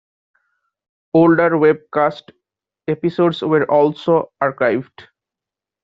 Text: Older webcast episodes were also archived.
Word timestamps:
Older 1.13 1.51
webcast 1.51 2.31
episodes 2.87 3.43
were 3.43 3.69
also 3.69 4.31
archived. 4.41 5.09